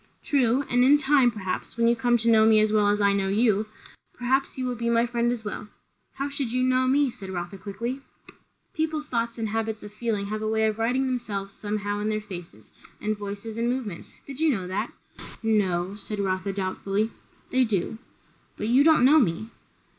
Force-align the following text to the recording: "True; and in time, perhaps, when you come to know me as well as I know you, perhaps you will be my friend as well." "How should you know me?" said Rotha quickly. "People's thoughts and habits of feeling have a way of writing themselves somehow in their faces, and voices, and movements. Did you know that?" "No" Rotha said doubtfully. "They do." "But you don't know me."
"True; 0.23 0.63
and 0.67 0.83
in 0.83 0.97
time, 0.97 1.29
perhaps, 1.29 1.77
when 1.77 1.87
you 1.87 1.95
come 1.95 2.17
to 2.17 2.27
know 2.31 2.43
me 2.43 2.59
as 2.59 2.73
well 2.73 2.87
as 2.87 2.99
I 2.99 3.13
know 3.13 3.27
you, 3.27 3.67
perhaps 4.13 4.57
you 4.57 4.65
will 4.65 4.73
be 4.73 4.89
my 4.89 5.05
friend 5.05 5.31
as 5.31 5.45
well." 5.45 5.67
"How 6.13 6.27
should 6.27 6.51
you 6.51 6.63
know 6.63 6.87
me?" 6.87 7.11
said 7.11 7.29
Rotha 7.29 7.59
quickly. 7.59 8.01
"People's 8.73 9.05
thoughts 9.05 9.37
and 9.37 9.49
habits 9.49 9.83
of 9.83 9.93
feeling 9.93 10.25
have 10.25 10.41
a 10.41 10.47
way 10.49 10.65
of 10.65 10.79
writing 10.79 11.05
themselves 11.05 11.53
somehow 11.53 11.99
in 11.99 12.09
their 12.09 12.19
faces, 12.19 12.71
and 12.99 13.15
voices, 13.15 13.57
and 13.57 13.69
movements. 13.69 14.15
Did 14.25 14.39
you 14.39 14.49
know 14.49 14.65
that?" 14.65 14.91
"No" 15.43 15.95
Rotha 16.17 16.43
said 16.45 16.55
doubtfully. 16.55 17.11
"They 17.51 17.63
do." 17.63 17.99
"But 18.57 18.69
you 18.69 18.83
don't 18.83 19.05
know 19.05 19.19
me." 19.19 19.51